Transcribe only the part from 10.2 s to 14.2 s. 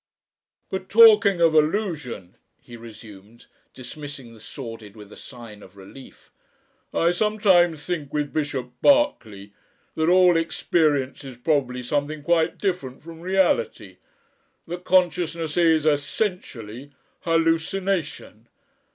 experience is probably something quite different from reality.